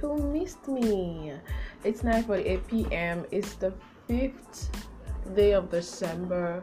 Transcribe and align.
who 0.00 0.18
missed 0.32 0.68
me. 0.68 1.32
It's 1.82 2.02
9:48 2.02 2.66
p.m. 2.66 3.26
It's 3.30 3.54
the 3.54 3.72
5th 4.08 4.68
day 5.34 5.52
of 5.52 5.70
December. 5.70 6.62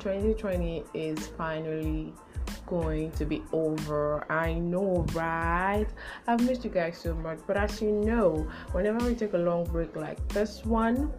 2020 0.00 0.84
is 0.94 1.26
finally 1.38 2.12
going 2.66 3.10
to 3.12 3.24
be 3.24 3.42
over. 3.52 4.24
I 4.30 4.54
know, 4.54 5.06
right? 5.14 5.86
I've 6.26 6.42
missed 6.44 6.64
you 6.64 6.70
guys 6.70 6.98
so 6.98 7.14
much, 7.14 7.38
but 7.46 7.56
as 7.56 7.80
you 7.80 7.92
know, 7.92 8.46
whenever 8.72 9.04
we 9.06 9.14
take 9.14 9.34
a 9.34 9.38
long 9.38 9.64
break 9.64 9.96
like 9.96 10.18
this 10.28 10.64
one, 10.64 11.12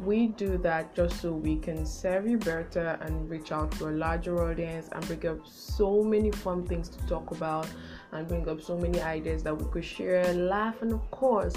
we 0.00 0.28
do 0.28 0.58
that 0.58 0.94
just 0.94 1.20
so 1.20 1.32
we 1.32 1.56
can 1.56 1.86
serve 1.86 2.26
you 2.26 2.38
better 2.38 2.98
and 3.02 3.28
reach 3.30 3.52
out 3.52 3.70
to 3.72 3.88
a 3.88 3.90
larger 3.90 4.48
audience 4.48 4.88
and 4.92 5.06
bring 5.06 5.26
up 5.26 5.38
so 5.46 6.02
many 6.02 6.30
fun 6.30 6.66
things 6.66 6.88
to 6.88 7.06
talk 7.06 7.30
about 7.30 7.66
and 8.12 8.28
bring 8.28 8.48
up 8.48 8.60
so 8.60 8.76
many 8.76 9.00
ideas 9.00 9.42
that 9.42 9.56
we 9.56 9.64
could 9.72 9.84
share, 9.84 10.32
laugh, 10.34 10.82
and 10.82 10.92
of 10.92 11.10
course, 11.10 11.54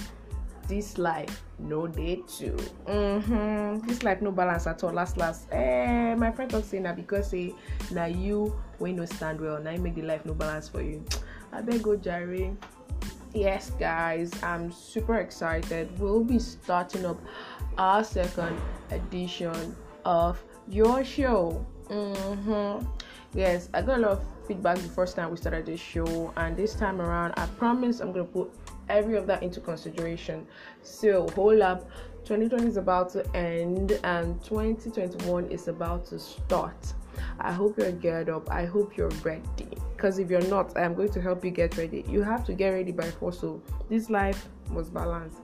this 0.68 0.98
life 0.98 1.44
no 1.58 1.88
day 1.88 2.22
too. 2.28 2.56
Mm-hmm. 2.86 3.88
This 3.88 4.04
life 4.04 4.22
no 4.22 4.32
balance 4.32 4.68
at 4.68 4.84
all. 4.84 4.94
Last 4.94 5.18
last, 5.18 5.48
eh, 5.52 6.14
my 6.16 6.32
friend 6.32 6.50
talk 6.50 6.64
saying 6.64 6.84
that 6.84 6.96
because 6.96 7.32
say 7.32 7.54
now 7.92 8.06
you 8.06 8.56
when 8.78 8.96
no 8.96 9.06
stand 9.06 9.42
well, 9.42 9.60
now 9.62 9.72
you 9.72 9.80
make 9.80 9.96
the 9.96 10.04
life 10.04 10.26
no 10.26 10.34
balance 10.34 10.70
for 10.70 10.82
you. 10.82 11.04
I 11.52 11.62
beg 11.62 11.82
go 11.82 11.96
Jerry. 11.96 12.56
Yes, 13.34 13.70
guys, 13.80 14.32
I'm 14.42 14.72
super 14.72 15.18
excited. 15.18 15.88
We'll 16.00 16.24
be 16.24 16.40
starting 16.40 17.06
up 17.06 17.20
our 17.78 18.04
second 18.04 18.60
edition 18.90 19.76
of 20.04 20.44
your 20.68 21.06
show. 21.06 21.64
Mm-hmm. 21.90 22.88
Yes, 23.36 23.70
I 23.72 23.84
got 23.84 24.00
a 24.00 24.02
lot 24.02 24.12
of 24.12 24.26
feedback 24.48 24.78
the 24.78 24.90
first 24.90 25.16
time 25.16 25.30
we 25.30 25.38
started 25.38 25.68
this 25.68 25.80
show, 25.80 26.34
and 26.38 26.58
this 26.58 26.74
time 26.74 27.00
around, 27.00 27.36
I 27.38 27.46
promise 27.46 28.00
I'm 28.00 28.12
gonna 28.12 28.24
put 28.26 28.52
every 28.90 29.16
of 29.16 29.28
that 29.28 29.44
into 29.44 29.62
consideration. 29.62 30.48
So, 30.82 31.28
hold 31.36 31.62
up. 31.62 31.88
2020 32.26 32.66
is 32.66 32.78
about 32.78 33.10
to 33.12 33.36
end 33.36 34.00
and 34.04 34.44
2021 34.44 35.46
is 35.52 35.68
about 35.68 36.06
to 36.08 36.18
start. 36.18 36.94
I 37.40 37.52
hope 37.52 37.78
you're 37.78 37.92
geared 37.92 38.30
up. 38.30 38.50
I 38.52 38.66
hope 38.66 38.98
you're 38.98 39.10
ready. 39.24 39.79
Because 40.00 40.18
if 40.18 40.30
you're 40.30 40.48
not, 40.48 40.78
I'm 40.78 40.94
going 40.94 41.12
to 41.12 41.22
help 41.22 41.44
you 41.44 41.52
get 41.52 41.76
ready. 41.76 42.06
You 42.08 42.22
have 42.22 42.46
to 42.46 42.54
get 42.54 42.70
ready 42.70 42.94
by 42.94 43.12
four, 43.12 43.34
So, 43.34 43.62
this 43.90 44.10
life 44.10 44.48
must 44.70 44.94
balance. 44.94 45.36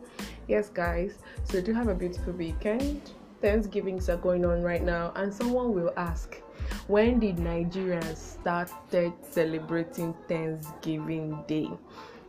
Yes, 0.48 0.70
guys. 0.70 1.16
So, 1.44 1.60
do 1.60 1.74
have 1.74 1.90
a 1.90 1.94
beautiful 1.94 2.32
weekend. 2.32 3.12
Thanksgivings 3.42 4.08
are 4.08 4.16
going 4.16 4.46
on 4.46 4.62
right 4.62 4.82
now, 4.82 5.12
and 5.18 5.34
someone 5.34 5.74
will 5.74 5.92
ask, 5.98 6.42
when 6.88 7.20
did 7.20 7.36
Nigerians 7.36 8.16
started 8.16 9.12
celebrating 9.30 10.16
Thanksgiving 10.30 11.38
Day? 11.48 11.70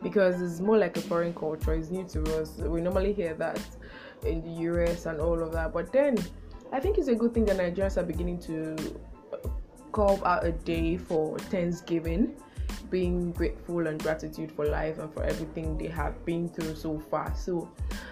Because 0.03 0.41
it's 0.41 0.59
more 0.59 0.77
like 0.77 0.97
a 0.97 1.01
foreign 1.01 1.33
culture, 1.33 1.75
it's 1.75 1.91
new 1.91 2.03
to 2.09 2.41
us. 2.41 2.57
We 2.57 2.81
normally 2.81 3.13
hear 3.13 3.35
that 3.35 3.61
in 4.25 4.41
the 4.43 4.63
US 4.69 5.05
and 5.05 5.21
all 5.21 5.41
of 5.41 5.53
that, 5.53 5.71
but 5.71 5.93
then 5.93 6.17
I 6.73 6.81
think 6.81 6.97
it's 6.97 7.07
a 7.07 7.15
good 7.15 7.33
thing 7.33 7.45
that 7.45 7.55
Nigerians 7.55 7.95
are 7.95 8.03
beginning 8.03 8.39
to 8.39 8.75
carve 9.97 10.23
out 10.25 10.45
a 10.45 10.51
day 10.51 10.95
for 10.95 11.39
Thanksgiving, 11.49 12.35
being 12.91 13.31
grateful 13.31 13.87
and 13.87 13.99
gratitude 13.99 14.51
for 14.51 14.67
life 14.67 14.99
and 14.99 15.11
for 15.11 15.23
everything 15.23 15.75
they 15.75 15.87
have 15.87 16.23
been 16.23 16.47
through 16.49 16.75
so 16.75 16.99
far. 16.99 17.33
So 17.35 17.67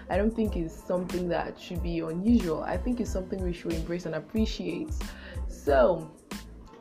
I 0.10 0.18
don't 0.18 0.36
think 0.36 0.56
it's 0.56 0.74
something 0.74 1.30
that 1.30 1.60
should 1.60 1.84
be 1.84 2.00
unusual. 2.00 2.64
I 2.64 2.76
think 2.76 3.00
it's 3.02 3.12
something 3.12 3.40
we 3.44 3.54
should 3.54 3.74
embrace 3.74 4.08
and 4.08 4.16
appreciate. 4.16 4.96
So 5.48 6.10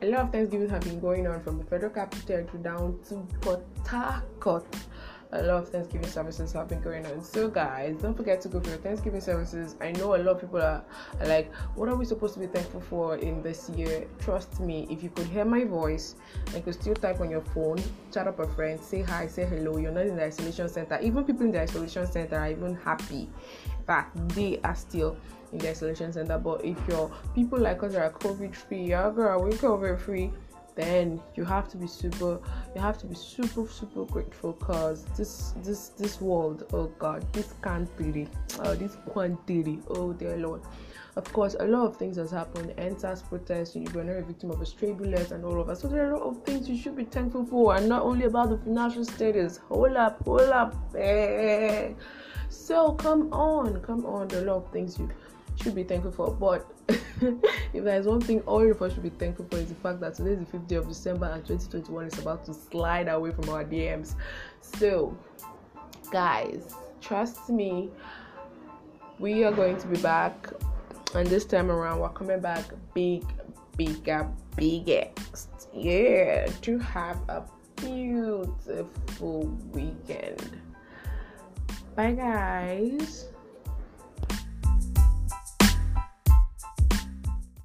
a 0.01 0.07
lot 0.07 0.21
of 0.21 0.31
Thanksgiving 0.31 0.69
have 0.69 0.81
been 0.81 0.99
going 0.99 1.27
on 1.27 1.39
from 1.43 1.59
the 1.59 1.65
federal 1.65 1.91
capital 1.91 2.43
to 2.43 2.57
down 2.57 2.99
to 3.09 3.17
Port 3.41 3.63
Harcourt 3.85 4.65
a 5.31 5.41
lot 5.43 5.63
of 5.63 5.69
Thanksgiving 5.69 6.07
services 6.07 6.53
have 6.53 6.67
been 6.67 6.81
going 6.81 7.05
on. 7.05 7.23
So, 7.23 7.47
guys, 7.47 7.97
don't 8.01 8.15
forget 8.15 8.41
to 8.41 8.49
go 8.49 8.59
for 8.59 8.69
your 8.69 8.77
Thanksgiving 8.77 9.21
services. 9.21 9.75
I 9.81 9.91
know 9.93 10.15
a 10.15 10.17
lot 10.17 10.35
of 10.35 10.41
people 10.41 10.61
are, 10.61 10.83
like, 11.25 11.53
what 11.75 11.89
are 11.89 11.95
we 11.95 12.05
supposed 12.05 12.33
to 12.35 12.39
be 12.39 12.47
thankful 12.47 12.81
for 12.81 13.17
in 13.17 13.41
this 13.41 13.69
year? 13.69 14.07
Trust 14.19 14.59
me, 14.59 14.87
if 14.89 15.03
you 15.03 15.09
could 15.09 15.27
hear 15.27 15.45
my 15.45 15.63
voice 15.63 16.15
and 16.53 16.63
could 16.63 16.75
still 16.75 16.95
type 16.95 17.19
on 17.21 17.29
your 17.29 17.41
phone, 17.41 17.81
chat 18.13 18.27
up 18.27 18.39
a 18.39 18.47
friend, 18.47 18.79
say 18.79 19.01
hi, 19.01 19.27
say 19.27 19.45
hello, 19.45 19.77
you're 19.77 19.91
not 19.91 20.05
in 20.05 20.15
the 20.15 20.23
isolation 20.23 20.69
center. 20.69 20.99
Even 21.01 21.23
people 21.23 21.45
in 21.45 21.51
the 21.51 21.61
isolation 21.61 22.05
center 22.07 22.37
are 22.37 22.49
even 22.49 22.75
happy 22.75 23.29
that 23.87 24.09
they 24.29 24.59
are 24.63 24.75
still 24.75 25.17
in 25.51 25.59
the 25.59 25.69
isolation 25.69 26.11
center. 26.13 26.37
But 26.37 26.63
if 26.63 26.77
your 26.87 27.11
people 27.33 27.59
like 27.59 27.83
us 27.83 27.95
are 27.95 28.09
COVID 28.11 28.55
free, 28.55 28.85
yeah, 28.85 29.11
girl, 29.13 29.41
we're 29.43 29.51
COVID 29.51 29.99
free 29.99 30.31
then 30.75 31.21
you 31.35 31.45
have 31.45 31.67
to 31.69 31.77
be 31.77 31.87
super 31.87 32.39
you 32.75 32.81
have 32.81 32.97
to 32.97 33.05
be 33.05 33.15
super 33.15 33.67
super 33.67 34.03
grateful 34.05 34.53
because 34.53 35.05
this 35.17 35.53
this 35.63 35.89
this 35.89 36.19
world 36.19 36.65
oh 36.73 36.87
god 36.99 37.25
this 37.33 37.53
country 37.61 38.27
oh 38.59 38.75
this 38.75 38.97
quantity 39.07 39.79
oh 39.89 40.13
dear 40.13 40.37
lord. 40.37 40.61
Of 41.15 41.31
course 41.31 41.55
a 41.61 41.65
lot 41.65 41.85
of 41.87 41.95
things 41.95 42.17
has 42.17 42.29
happened. 42.29 42.73
EndSARS 42.77 43.23
protest 43.29 43.75
you 43.75 43.87
were 43.93 44.03
not 44.03 44.17
a 44.17 44.21
victim 44.21 44.51
of 44.51 44.61
a 44.61 44.65
stray 44.65 44.91
bullet 44.91 45.31
and 45.31 45.45
all 45.45 45.61
of 45.61 45.67
that. 45.67 45.77
So 45.77 45.87
there 45.87 46.05
are 46.05 46.11
a 46.11 46.17
lot 46.17 46.27
of 46.27 46.43
things 46.43 46.67
you 46.67 46.77
should 46.77 46.97
be 46.97 47.05
thankful 47.05 47.45
for 47.45 47.75
and 47.77 47.87
not 47.87 48.01
only 48.01 48.25
about 48.25 48.49
the 48.49 48.57
financial 48.57 49.05
status. 49.05 49.57
Hold 49.69 49.95
up 49.95 50.21
hold 50.25 50.41
up 50.41 50.75
eh. 50.97 51.93
so 52.49 52.93
come 52.93 53.31
on 53.31 53.79
come 53.81 54.05
on 54.05 54.29
a 54.31 54.41
lot 54.41 54.57
of 54.57 54.71
things 54.71 54.99
you 54.99 55.09
should 55.61 55.75
be 55.75 55.83
thankful 55.83 56.11
for 56.11 56.31
but 56.31 56.71
if 57.73 57.83
there's 57.83 58.05
one 58.05 58.21
thing 58.21 58.41
all 58.41 58.69
of 58.69 58.81
us 58.81 58.93
should 58.93 59.03
be 59.03 59.09
thankful 59.09 59.45
for 59.49 59.57
is 59.57 59.69
the 59.69 59.75
fact 59.75 59.99
that 59.99 60.15
today 60.15 60.31
is 60.31 60.39
the 60.39 60.57
5th 60.57 60.67
day 60.67 60.75
of 60.75 60.87
December 60.87 61.25
and 61.27 61.45
2021 61.45 62.05
is 62.05 62.19
about 62.19 62.45
to 62.45 62.53
slide 62.53 63.07
away 63.07 63.31
from 63.31 63.49
our 63.49 63.63
DMs. 63.63 64.15
So, 64.61 65.17
guys, 66.11 66.75
trust 67.01 67.49
me, 67.49 67.89
we 69.19 69.43
are 69.43 69.51
going 69.51 69.77
to 69.77 69.87
be 69.87 69.97
back, 69.97 70.51
and 71.13 71.27
this 71.27 71.45
time 71.45 71.71
around, 71.71 71.99
we're 71.99 72.09
coming 72.09 72.41
back 72.41 72.65
big, 72.93 73.23
bigger, 73.77 74.29
biggest. 74.55 75.69
Yeah, 75.73 76.47
to 76.61 76.77
have 76.79 77.17
a 77.29 77.43
beautiful 77.77 79.45
weekend. 79.71 80.61
Bye, 81.95 82.11
guys. 82.11 83.27